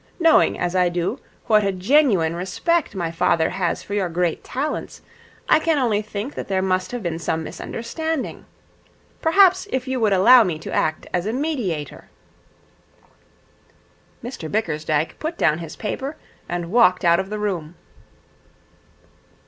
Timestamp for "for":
3.83-3.93